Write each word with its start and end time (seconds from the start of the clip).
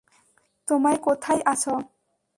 তোমায় 0.67 0.99
কোথায় 1.01 1.41
আছো? 1.45 1.73